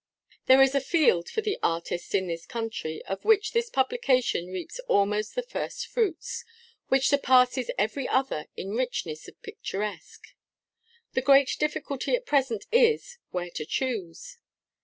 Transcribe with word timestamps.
There 0.47 0.63
is 0.63 0.73
a 0.73 0.81
field 0.81 1.29
for 1.29 1.41
the 1.41 1.59
artist 1.61 2.15
in 2.15 2.25
this 2.25 2.47
country 2.47 3.05
(of 3.05 3.23
which 3.23 3.51
this 3.51 3.69
publication 3.69 4.47
reaps 4.47 4.79
almost 4.87 5.35
the 5.35 5.43
first 5.43 5.85
fruits) 5.85 6.43
which 6.87 7.07
surpasses 7.07 7.69
every 7.77 8.07
other 8.07 8.47
in 8.57 8.71
richness 8.71 9.27
of 9.27 9.39
picturesque. 9.43 10.29
The 11.13 11.21
great 11.21 11.55
difficulty 11.59 12.15
at 12.15 12.25
present 12.25 12.65
is, 12.71 13.19
where 13.29 13.51
to 13.51 13.63
choose. 13.63 14.39